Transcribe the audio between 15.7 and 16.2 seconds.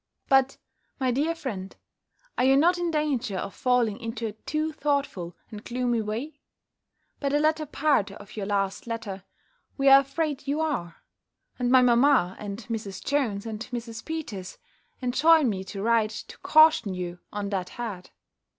write,